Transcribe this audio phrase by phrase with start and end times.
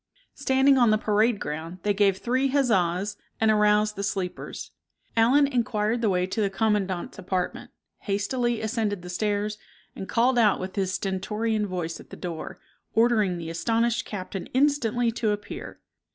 [0.33, 4.71] Standing on the parade ground they gave three huzzas and aroused the sleepers.
[5.15, 9.59] Allen inquired the way to the commandant's apartment, hastily ascended the stairs,
[9.95, 12.59] and called out with his stentorian voice at the door,
[12.95, 15.79] ordering the astonished captain instantly to appear.